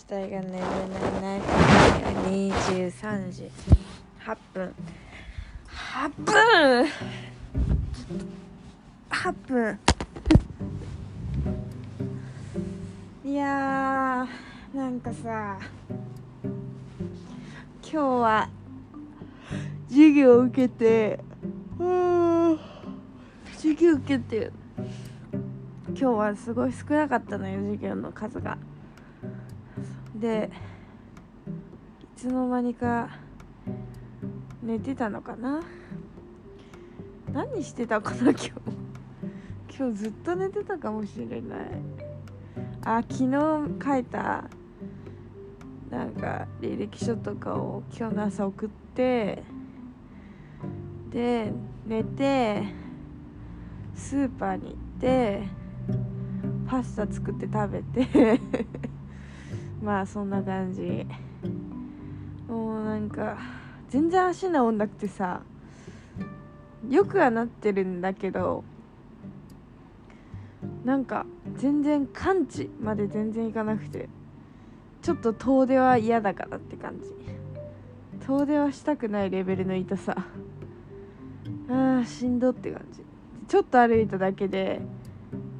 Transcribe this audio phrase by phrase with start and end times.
[0.00, 0.60] したいが眠れ
[1.20, 1.40] ない
[2.30, 3.50] 23時
[4.24, 4.74] 8分
[5.68, 6.88] 8分
[9.10, 9.78] 8分
[13.26, 15.58] いやーなんかさ
[17.82, 18.48] 今日は
[19.90, 21.20] 授業を受けて
[23.56, 24.50] 授業受けて
[25.88, 26.54] 今日はす。
[26.54, 28.56] ごい少なかったのよ授業の数が
[30.20, 30.50] で
[32.00, 33.08] いつの間にか
[34.62, 35.62] 寝てたのかな？
[37.32, 38.52] 何してたかな今日？
[39.78, 41.60] 今日ずっと寝てたかもしれない。
[42.82, 43.30] あ昨日
[43.82, 44.44] 書いた
[45.90, 49.42] なんか履歴書とかを今日の朝送って
[51.10, 51.52] で
[51.86, 52.62] 寝て
[53.94, 55.42] スーパーに行って
[56.66, 58.40] パスタ作って食べて
[59.82, 61.06] まあそんな感じ。
[62.48, 63.38] もうなんか
[63.88, 65.42] 全然足治んなくてさ
[66.88, 68.64] よくはなってるんだけど
[70.84, 74.08] なんか全然完治まで全然いかなくて
[75.02, 77.14] ちょっと遠出は嫌だからって感じ。
[78.26, 80.16] 遠出はしたくないレベルの痛さ。
[81.68, 83.02] あーしんどって感じ。
[83.48, 84.80] ちょっと歩いただけで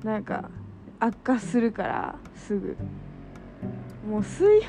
[0.03, 0.51] なんか
[0.99, 2.77] 悪化するからすぐ
[4.09, 4.63] もう水曜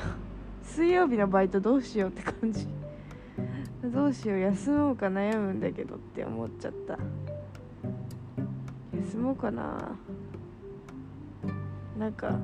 [0.62, 2.66] 水曜日のバイトどうしようって感じ。
[3.84, 6.98] どうしよう休もうか悩むんだけどって思っちゃった。
[8.96, 9.96] 休もうかな。
[11.98, 12.38] なんか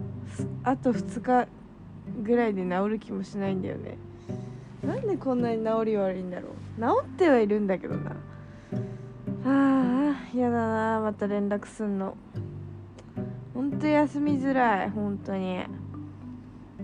[0.64, 1.48] あと2日
[2.22, 3.96] ぐらいで治る気もしないんだよね。
[4.84, 6.80] なんでこんなに治り悪いんだろう。
[6.80, 8.10] 治ってはいるんだけどな。
[9.44, 11.00] ああやだな。
[11.00, 12.16] また連絡すんの。
[13.54, 15.64] ほんと休みづらい本当に。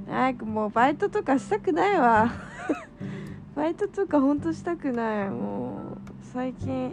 [0.06, 2.30] 早くもうバイトとかしたくないわ。
[3.54, 5.30] バイトとかほんとしたくない。
[5.30, 6.92] もう最近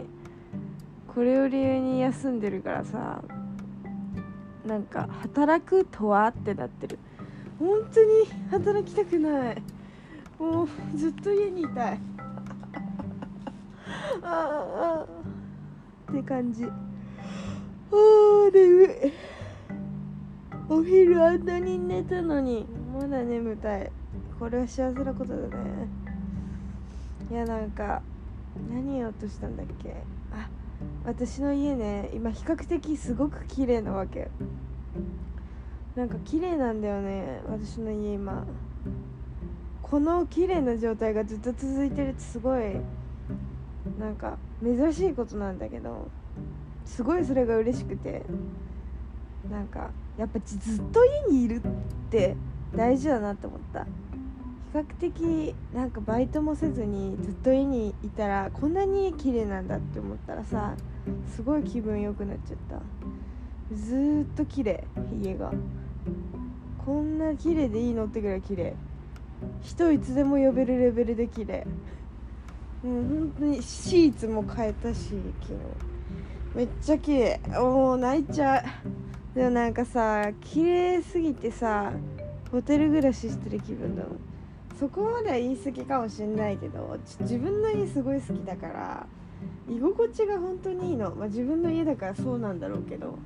[1.14, 3.22] これを理由に休んでるからさ
[4.64, 6.98] なんか働くとはってなってる。
[7.58, 8.08] 本当に
[8.50, 9.62] 働きたくない。
[10.38, 11.98] もうずっと家にいたい。
[14.22, 15.06] ああ
[16.10, 16.64] って感じ。
[16.64, 18.88] あー眠い
[20.68, 23.90] お昼あんなに寝たのにまだ眠たい。
[24.38, 25.88] これは幸せなことだね。
[27.30, 28.02] いやなんか
[28.70, 29.94] 何言おうとしたんだっけ。
[30.32, 30.48] あ
[31.04, 34.30] 私の家ね今比較的すごく綺麗なわけ。
[35.96, 38.44] なんか綺麗なんだよね私の家今。
[39.82, 42.76] この綺麗な状態がずっと続いてるってすごい
[43.98, 46.08] なんか珍しいことなんだけど
[46.84, 48.22] すごいそれが嬉しくて。
[49.50, 51.60] なんかやっぱずっと家にいるっ
[52.10, 52.36] て
[52.74, 53.84] 大事だなって思った。
[53.84, 60.74] 比較的なんかバイトもせずにずっと家にいたらこんなに綺麗なんだって思ったらさ
[61.34, 63.76] すごい気分良くなっちゃった。
[63.76, 64.84] ずっと綺麗
[65.22, 65.52] 家が。
[66.84, 68.74] こんな綺麗でいいのってぐらい綺麗。
[69.60, 71.66] 人いつでも呼べるレベルで綺麗。
[72.82, 75.10] もう本当にシーツも変えたし
[75.42, 75.58] 昨日。
[76.56, 77.40] めっちゃ綺麗。
[77.60, 78.60] もう泣いちゃ
[79.34, 79.36] う。
[79.38, 81.92] でもなんかさ綺麗すぎてさ
[82.52, 84.18] ホテル暮らししてる気分だもん。
[84.78, 89.06] そこまでは言い過ぎかもしんないけど自分の家すごい好きだから
[89.68, 93.16] 居心地が本当にいいの、まあ、自分の家だからそうなんだろうけど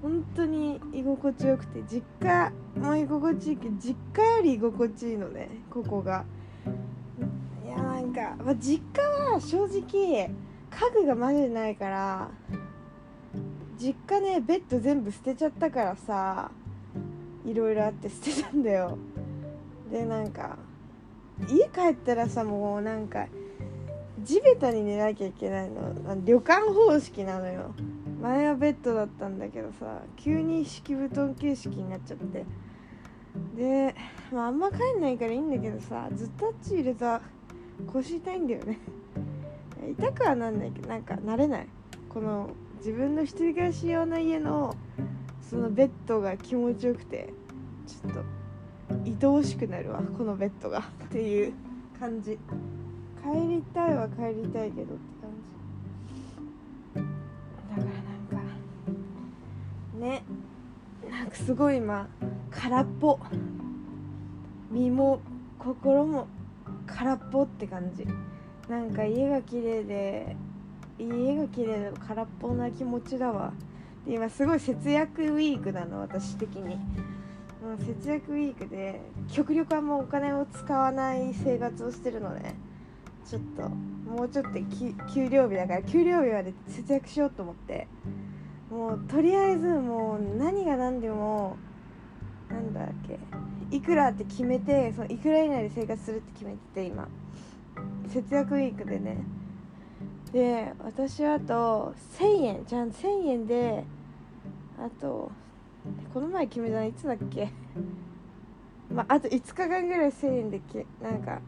[0.00, 2.50] 本当に居心地よくて実家
[2.80, 6.24] も居心地いいけど実家より居心地いいのねここが。
[7.62, 9.02] いやなんか、まあ、実家
[9.32, 10.30] は正直家
[10.94, 12.30] 具がマジでないから
[13.78, 16.50] 実家ねベッド全部捨てちゃったからさ
[17.46, 18.98] いろいろあって捨てたんだよ。
[19.90, 20.58] でなんか
[21.48, 23.26] 家帰ったらさもうなんか
[24.24, 25.94] 地べたに寝なきゃいけないの。
[26.24, 27.72] 旅館方式なのよ。
[28.20, 32.44] 前はベッドだったんだけどさ急に敷布団形式になっちゃって。
[33.54, 33.94] で、
[34.32, 37.20] まあ、あんま帰んないからいいんだけどさずっとあっち入れた
[37.92, 38.78] 腰痛いんだよね。
[39.98, 41.68] 痛くはなんないけどなんか慣れない。
[42.08, 44.74] この自分の一人暮らし用の家の
[45.48, 47.32] そのベッドが気持ちよくて
[47.86, 48.24] ちょっと
[49.04, 51.52] 愛おしくなるわこのベッドがっていう
[51.98, 52.38] 感じ。
[53.22, 55.30] 帰りたいは帰りたいけどって感
[56.94, 57.00] じ。
[57.76, 58.54] だからなんか
[59.98, 60.22] ね
[61.10, 62.08] なんかすごい今
[62.50, 63.18] 空っぽ。
[64.70, 65.20] 身も
[65.58, 66.26] 心も
[66.86, 68.06] 空っぽって感じ。
[68.68, 70.36] なんか家が綺麗で
[70.98, 73.52] 家が綺麗で空っぽな気持ちだわ。
[74.06, 76.76] 今すごい節約ウィークなの私的に。
[77.62, 79.00] もう節約ウィークで
[79.32, 82.54] 極力あんまお金を使わない生活をしてるので
[83.28, 84.50] ちょっともうちょっと
[85.12, 87.88] 給料日だから給料日まで節約しようと思って。
[88.70, 91.56] もうとりあえずもう何が何でも
[92.48, 93.18] なんだっけ
[93.76, 97.08] いくらって決めてそのいくら以内で生活するって決めてて今。
[98.08, 99.18] 節約ウィークでね。
[100.32, 103.84] で私はあと1000円じゃん1000円で
[104.78, 105.30] あと
[106.12, 107.50] この前決めたのいつだっけ？
[108.92, 111.40] まああと5日間ぐらい1000円でけなんか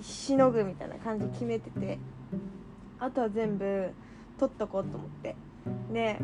[0.00, 1.98] しのぐみたいな感じ決めてて。
[2.98, 3.90] あとは全部
[4.38, 5.34] 取っとこうと思って。
[5.92, 6.20] で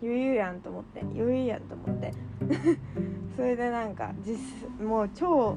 [0.00, 1.00] 余裕やんと思って。
[1.00, 2.14] 余裕やんと思って。
[3.34, 4.38] それでなんか実
[4.80, 5.56] もう超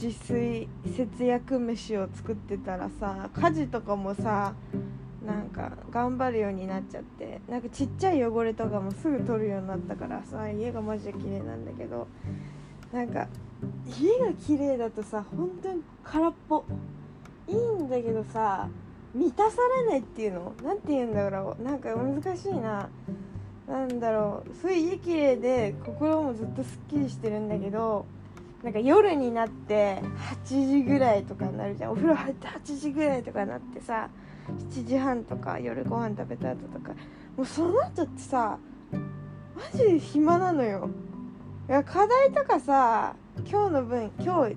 [0.00, 4.54] 自炊節約飯を作ってたらさ家事とかもさ
[5.26, 12.08] なんか頑張るようになっちゃってなんかちっちゃい汚れとかもすぐ取るようになったからさ家がマジで綺麗なんだけど
[12.92, 13.28] なんか
[14.00, 16.64] 家が綺麗だとさ本当に空っぽ。
[17.48, 18.68] いいんだけどさ
[19.14, 20.54] 満たされないっていうの？
[20.62, 21.62] 何て言うんだろう。
[21.62, 22.88] なんか難しいな。
[23.68, 24.56] なんだろう。
[24.56, 28.06] すごいう家綺麗で心もずっとすっきりしてるんだけど
[28.62, 30.02] なんか夜になって
[30.46, 31.92] 8時ぐらいとかになるじゃん。
[31.92, 34.08] お風呂入って8時ぐらいとかになってさ
[34.48, 36.92] 7時半とか夜ご飯食べた後とか。
[37.36, 38.58] もうその後ってさ
[39.54, 40.90] マジで暇なのよ。
[41.68, 43.14] いや課題とかさ
[43.48, 44.56] 今日の分今日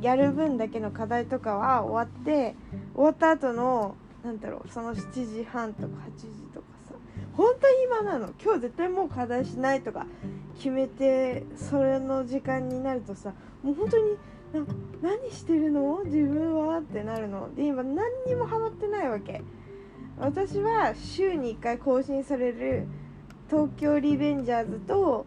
[0.00, 2.54] やる分だけの課題とかは終わって
[2.94, 6.94] 終わった後のなんだろうその7時半とか8時とかさ
[7.36, 8.32] 本当に暇なの。
[8.42, 10.06] 今日絶対もう課題しないとか
[10.56, 14.16] 決めてそれの時間になるとさもう本当に
[14.54, 14.72] なんか
[15.02, 16.04] 何してるの？
[16.04, 16.78] 自分は？
[16.78, 17.52] ってなるの。
[17.56, 19.42] で今何にもハマってないわけ。
[20.16, 22.86] 私は週に1回更新される
[23.50, 25.26] 東京リベンジャーズと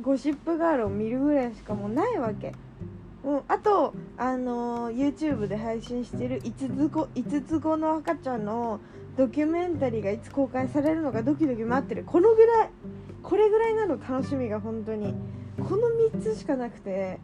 [0.00, 2.54] ゴシップガールを見るぐらいしかもうないわけ。
[3.24, 8.80] うん、あと、あのー、YouTube で配信してる5つ子5つ子の赤ちゃんの
[9.18, 12.04] ドキュメンタリーがいつ公開されるのかドキドキ待ってる。
[12.04, 12.70] このぐらい
[13.22, 15.14] これぐらいなの楽しみが本当に。
[15.58, 17.20] この3つしかなくて。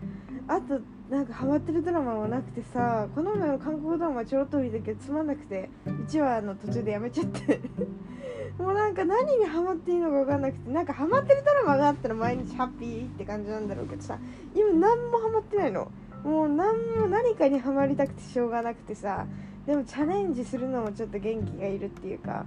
[0.50, 7.60] あとなんかハマってるドラマもなくてさこの前の韓国ドラマちょろっと見たけどつまんなくて1話の途中でやめちゃって。
[8.58, 14.18] もうなんか何にハマっていいのか分かんなくてなんかハマってるドラマがあったら毎日ハッピーって感じなんだろうけどさ
[14.54, 15.90] 今何もハマってないの。
[16.24, 19.26] もう何も何かにハマりたくてしょうがなくてさ
[19.66, 22.44] でもチャレンジするのもちょっと元気がいるっていうか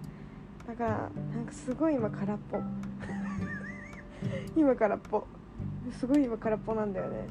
[0.67, 0.89] だから
[1.33, 2.59] なんかすごい今空っぽ。
[4.55, 5.25] 今空っぽ。
[5.97, 7.27] すごい今空っぽなんだよね。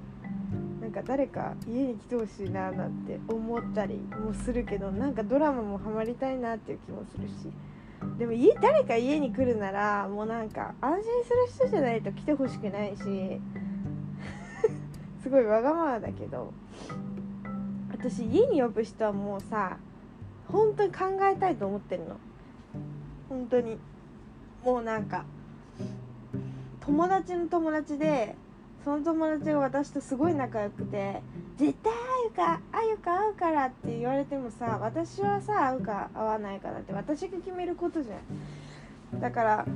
[0.93, 7.51] なんか誰か家に来てほしいななんて思ったりもするけどなんかドラマもハマりたいなっていう気もするし。
[8.19, 11.31] でも家誰か家に来るならもうなんか安心す
[11.63, 13.41] る人じゃないと来てほしくないし。
[15.23, 16.53] すごいわがままだけど。
[17.91, 19.79] 私家に呼ぶ人はもうさ
[20.49, 22.17] 本当に考えたいと思ってるの。
[23.31, 23.79] 本当に。
[24.63, 25.25] もうなんか
[26.81, 28.35] 友達の友達で
[28.85, 31.23] その友達が私とすごい仲良くて
[31.57, 39.21] 「絶対あゆかあゆか会うから」って言われてもさ私はさ会うか会わないかだって私が決めることじゃん。
[39.21, 39.67] だから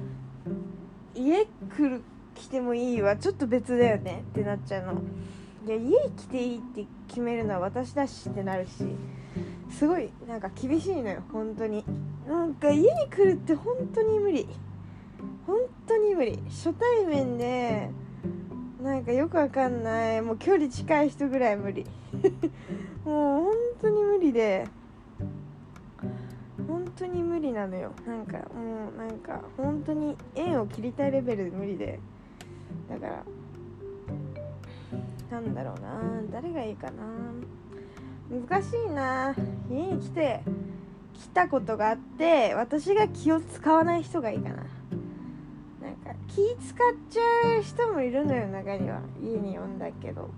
[1.14, 2.02] 家来る
[2.34, 5.00] 来てもいいわちょっと別だよねってなっちゃうの。
[5.66, 8.84] いや家来ていいって決めるのは私だしってなるし
[9.70, 11.84] すごいなんか厳しいのよ本当に。
[12.28, 14.48] なんか家に来るって本当に無理。
[15.46, 16.40] 本当に無理。
[16.48, 17.88] 初対面で
[18.86, 20.22] なんかよくわかんない。
[20.22, 21.84] もう距離近い人ぐらい無理。
[23.04, 24.64] もう本当に無理で。
[26.68, 27.90] 本当に無理なのよ。
[28.06, 31.98] なんかもうなんか本当に縁を切りたいレベルで無理で。
[32.88, 33.24] だから
[35.32, 36.22] なんだろうな。
[36.30, 37.02] 誰がいいかな。
[38.30, 39.34] 難しいな。
[39.68, 40.44] 家に来て
[41.12, 44.75] 来たことがあって私が気を使わない人がいいかな
[45.86, 46.78] なんか気使っ
[47.08, 49.00] ちゃう人もいるのよ中には。
[49.22, 50.30] 家に呼んだけど。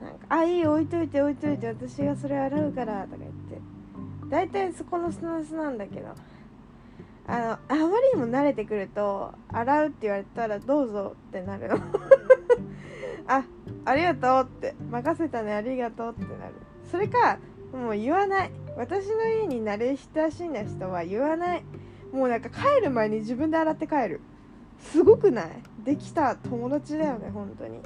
[0.00, 3.60] なんか「あいい置いといて置いといて私がそれ洗うから」とか言って。
[4.28, 6.08] 大体そこのスタンスなんだけど。
[7.24, 11.76] あのあまりにも慣れてくると「洗う」って言われたら「どうぞ」ってなるの。
[13.26, 13.44] あ
[13.84, 14.74] ありがとうって。
[14.90, 16.54] 任せたねありがとうってなる。
[16.90, 17.38] それか
[17.72, 18.50] もう言わない。
[18.76, 21.64] 私の家に慣れ親しんだ人は言わない。
[22.12, 24.20] もうなんか帰る前に自分で洗って帰る。
[24.90, 25.46] すごくない？
[25.84, 26.36] できた。
[26.36, 27.80] 友達だよね本当に。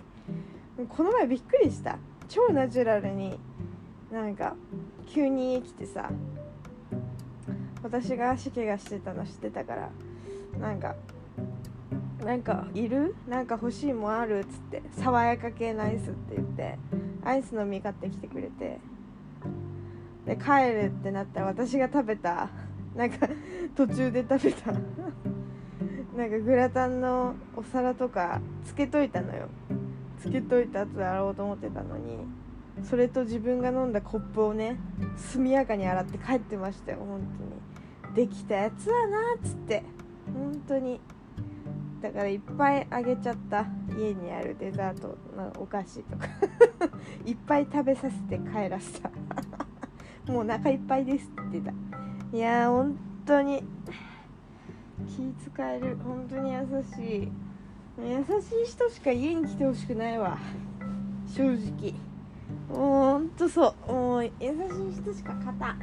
[0.88, 1.98] この前びっくりした。
[2.28, 3.38] 超ナチュラルに
[4.10, 4.54] なんか
[5.06, 6.10] 急に来てさ
[7.82, 9.90] 私が足怪我してたの知ってたから
[10.58, 10.96] なんか
[12.24, 13.14] なんかいる？
[13.28, 14.40] なんか欲しいもんある？
[14.40, 16.78] っつって爽やか系のアイスって言って
[17.22, 18.78] アイスの実買ってきてくれて
[20.26, 22.48] で帰るってなったら私が食べた
[22.96, 23.28] なんか
[23.76, 24.72] 途中で食べた。
[26.16, 29.48] なんかグラタンのお皿とかつけといたのよ。
[30.18, 32.16] つけといた後で洗おうと思ってたのに
[32.82, 34.78] それと自分が飲んだコップをね
[35.16, 38.26] 速やかに洗って帰ってましたよ本当に。
[38.28, 39.82] できたやつだなっつって。
[40.32, 41.00] 本当に。
[42.00, 43.66] だからいっぱいあげちゃった。
[43.98, 46.26] 家にあるデザートのお菓子とか。
[47.26, 49.10] いっぱい食べさせて帰らせた。
[50.32, 52.36] もうお腹いっぱいですって言ってた。
[52.36, 52.96] いやー本
[53.26, 53.62] 当に。
[55.06, 55.96] 気使える。
[56.04, 57.28] 本当に優しい。
[57.98, 60.38] 優しい人しか家に来てほしくないわ。
[61.26, 61.94] 正直。
[62.68, 63.92] ほんとそう。
[63.92, 65.78] もう優しい人しか勝たん。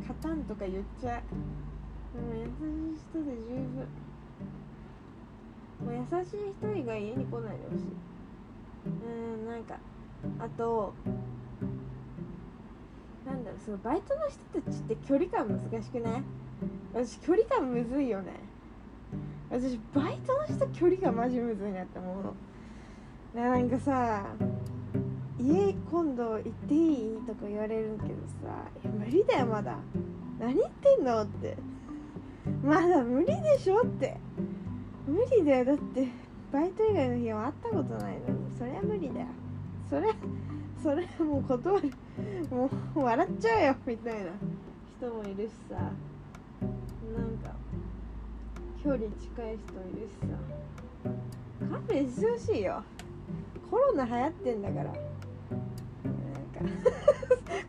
[0.00, 1.20] 勝たんとか言っちゃ
[2.14, 2.18] う。
[2.18, 2.48] もう優し
[2.96, 3.86] い人で十分。
[5.84, 7.84] もう優しい人以外家に来ないでほしい。
[8.86, 8.88] う
[9.44, 9.78] んなんか
[10.40, 10.94] あと
[13.26, 16.22] なんだろうそのバイトの人たちって距離感難しくない？
[16.94, 18.32] 私距離感むずいよね。
[19.50, 22.34] 私バイトの人距離がマジむずいなって思うの。
[23.34, 24.24] なんかさ
[25.38, 27.18] 家今度行っていい？
[27.26, 29.76] とか言われるけどさ無理だよまだ。
[30.38, 31.56] 何言ってんのって。
[32.64, 34.16] まだ無理でしょって。
[35.06, 35.64] 無理だよ。
[35.64, 36.08] だって
[36.52, 38.58] バイト以外の日は会ったことないのに。
[38.58, 39.26] そりゃ無理だよ。
[39.88, 40.14] それ
[40.82, 41.92] それもう断る。
[42.50, 44.30] もう笑っちゃうよみたいな。
[44.98, 45.76] 人もいるしさ。
[46.62, 47.54] なんか
[48.82, 50.26] 距離近い人いるしさ。
[51.70, 52.82] 勘弁してほしいよ。
[53.70, 54.84] コロナ流行ってんだから。
[54.84, 55.00] なんか。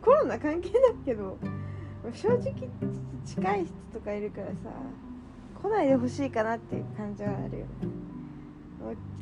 [0.00, 1.36] コロナ関係ないけど。
[2.12, 2.68] 正直
[3.24, 4.54] 近い人とかいるからさ。
[5.62, 8.00] 来ないでほしいかなっていう感じはあるよね。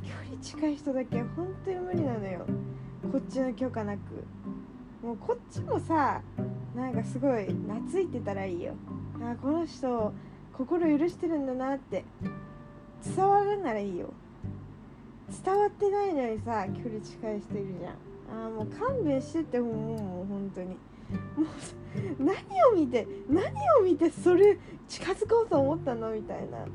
[0.02, 2.46] 距離近い人だけ本当に無理なのよ。
[3.10, 4.00] こっちの許可なく。
[5.04, 6.22] もうこっちもさ
[6.74, 8.74] なんかすごい懐いてたらいいよ。
[9.22, 10.12] あこの人
[10.56, 12.04] 心許してるんだなって。
[13.16, 14.12] 伝わるならいいよ。
[15.44, 18.42] 伝わってないのにさ距離近い人いるじゃん。
[18.42, 20.68] ああもう勘弁してって思うもう本当に。
[20.68, 22.34] もう何
[22.72, 23.44] を見て何
[23.80, 24.58] を見てそれ
[24.88, 26.66] 近づこうと思ったのみたいな。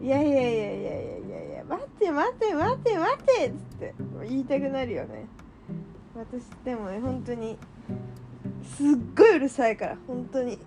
[0.00, 1.64] いやいやいやいやいやいやいや。
[1.68, 3.94] 待って待って待って待ってっつって。
[4.26, 5.26] 言いたくなるよね。
[6.16, 7.58] 私でもね本当に
[8.64, 10.58] すっごいうるさいから本当に。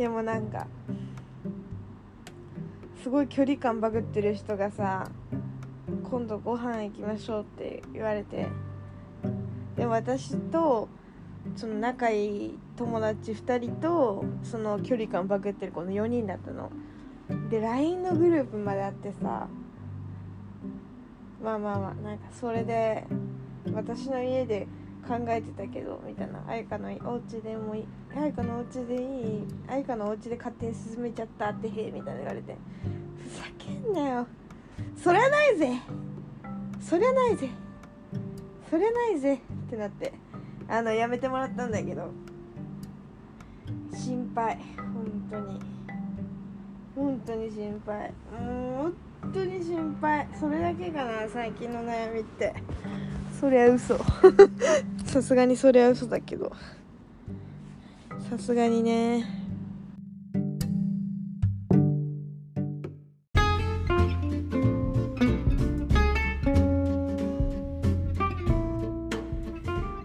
[0.00, 0.66] でもなんか
[3.02, 5.06] すごい距離感バグってる人がさ
[6.10, 8.46] 今度ご飯行きましょうって言われて
[9.76, 10.88] で私と
[11.54, 16.70] その仲いい友達2人とその距離感バグってるこの4人だったの。
[17.50, 19.48] で LINE のグループまであってさ
[21.44, 23.06] まあまあまあなんかそれで
[23.74, 24.66] 私の家で
[25.10, 26.40] 考えてたけどみたいな。
[26.46, 27.86] 愛花のお家でもいい。
[28.16, 28.98] 愛花のお家でい
[29.38, 29.44] い。
[29.66, 32.56] 愛花のお家で勝手に進めちゃったってへえみたいな言われて。
[33.18, 34.26] ふざけんなよ。
[34.96, 35.80] そりゃないぜ。
[36.80, 37.48] そりゃないぜ。
[38.70, 39.34] そりゃないぜ。
[39.34, 39.38] っ
[39.68, 40.12] てなって。
[40.68, 42.08] あのやめてもらったんだけど。
[43.92, 44.58] 心配。
[44.76, 45.60] 本当に。
[46.94, 48.12] 本当に心配。
[48.30, 50.28] もう本当に心配。
[50.38, 52.54] それだけかな最近の悩みって。
[53.40, 53.96] そりゃ嘘。
[55.06, 56.52] さすがにそりゃ嘘だけど。
[58.28, 59.24] さすがにね。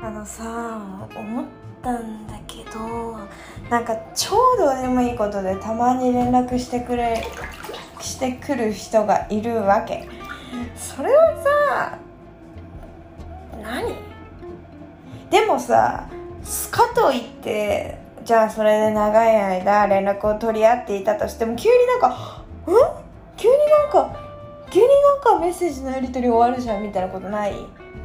[0.01, 1.45] あのさ思っ
[1.83, 3.19] たんだけど
[3.69, 7.21] なんか超どうでもいいことでたまに連絡してくれ
[7.99, 10.07] してくる人がいるわけ。
[10.77, 12.04] それはさ
[15.29, 16.07] でもさ
[16.71, 22.71] かといってじゃあそれで長い間連絡を取り合っていたとしても急になんか「ん？
[23.37, 24.15] 急になんか
[24.69, 27.53] 急になんかメッセージのやり取り終わるじゃん」みたいなことない？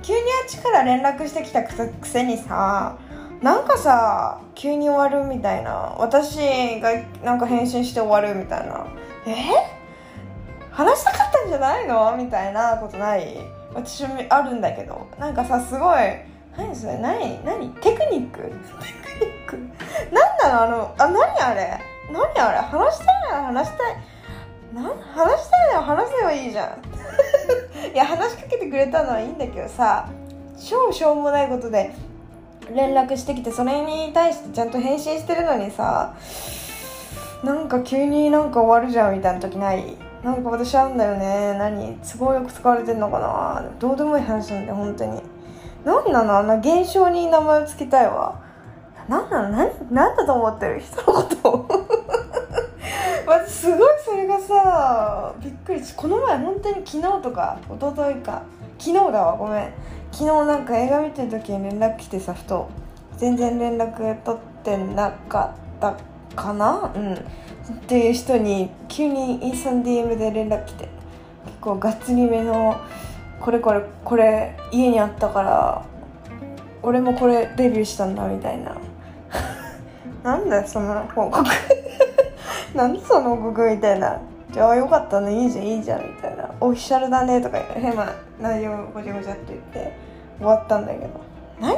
[0.03, 1.73] 急にあっちから連絡してきたく
[2.07, 2.97] せにさ
[3.43, 5.95] なんかさ急に終わるみたいな。
[5.99, 6.91] 私が
[7.25, 8.87] なんか返信して終わるみたいな。
[9.27, 9.35] え？
[10.71, 12.15] 話したかったんじゃないの？
[12.17, 13.39] みたいなことない？
[13.75, 15.07] 私あるんだけど。
[15.19, 16.01] なんかさすごい
[16.61, 17.43] 何それ何？
[17.45, 17.71] 何？
[17.81, 18.43] テクニック？
[18.43, 19.59] テクニック？
[20.13, 20.95] 何なの？
[20.99, 21.79] あのあ何あれ？
[22.13, 22.59] 何あれ？
[22.59, 23.97] 話したいなら話したい。
[24.75, 26.81] な話したいなら話せばいいじゃん。
[27.93, 30.09] いや話しかけてくれたのはいいんだけどさ
[30.59, 31.93] 超しょうもないことで
[32.73, 36.15] 連絡してきてそれに対してちゃんと返信してるのにさ
[37.43, 39.97] なんか急になんか終わるじゃんみたいな時ない？
[40.23, 41.57] なんか私あんだよね。
[41.59, 41.99] 何？
[42.19, 43.65] 都合よく使われてんのかな？
[43.79, 45.23] どうでもいい話なんで本当に。
[45.85, 46.39] 何なの？
[46.39, 48.41] あの現象に名前を付けたいわ。
[49.09, 49.57] 何なの？
[49.57, 51.49] 何何だと思ってる人のこと？
[51.51, 51.67] を
[53.27, 58.43] 私すごいそれがさびっくりしこの前本当に昨日とか一昨日か。
[58.79, 59.73] 昨日だわごめん。
[60.13, 62.69] 昨日なんか映画見てる時に連絡来てさふと。
[63.17, 65.97] 全然連絡取ってなかった
[66.35, 66.91] かな？
[66.95, 67.15] うん。
[67.15, 67.17] っ
[67.87, 70.89] ていう人に急にインスタン DM で連絡来て。
[71.47, 72.77] 結構がっつりめの
[73.41, 75.85] これこれこれ家にあったから
[76.83, 78.77] 俺もこれデビューしたんだみたいな。
[80.23, 81.45] なんだよその報告。
[82.75, 84.19] なんでその報告みたいな。
[84.51, 86.51] じゃあよかったねいいじゃんいいじゃんみたいな。
[86.61, 89.93] オフィシャルだねとか変な内容ごちゃごちゃって言って
[90.39, 91.09] 終わったんだけど。
[91.61, 91.77] 何？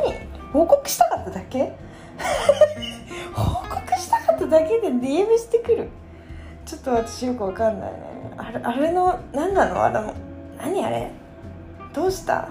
[0.53, 1.73] 報告したかっただけ？
[3.35, 5.89] 報告したかっただけで DM してくる？
[6.65, 7.99] ちょっと私よくわかんないね。
[8.37, 9.85] あれあれの何なの？
[9.85, 10.13] あの
[10.59, 11.11] 何あれ？
[11.93, 12.49] どうした？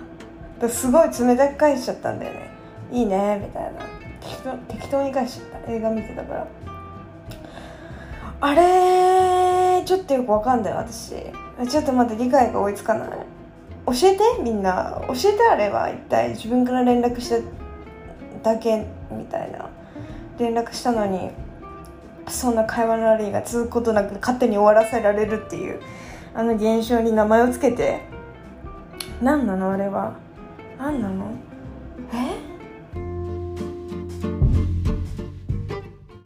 [0.69, 2.49] すごい冷たく返しちゃったんだよね。
[2.91, 3.81] いいねみたいな。
[4.19, 5.71] 適当適当に返しちゃった。
[5.71, 6.47] 映画見てたから。
[8.41, 11.15] あれちょっとよくわかんない私。
[11.69, 13.09] ちょっと待って理解が追いつかない。
[13.87, 14.19] 教えて？
[14.43, 15.01] みんな。
[15.07, 16.29] 教えてあれば一体。
[16.29, 19.69] 自分から連絡しただけみたいな。
[20.39, 21.29] 連絡したのに
[22.27, 25.79] そんな会話のラリーが続くことなく勝手に終わらせられるっていう
[26.33, 28.01] あの現象に名前をつけて
[29.21, 30.15] 何なのあれは。
[30.79, 31.31] 何なの？
[32.11, 32.50] え？